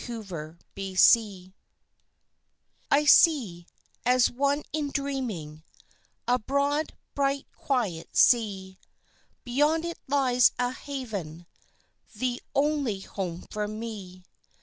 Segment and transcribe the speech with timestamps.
[0.09, 1.47] Outre Mer
[2.89, 3.67] I see,
[4.03, 5.61] as one in dreaming,
[6.27, 8.79] A broad, bright, quiet sea;
[9.43, 11.45] Beyond it lies a haven
[12.15, 14.23] The only home for me.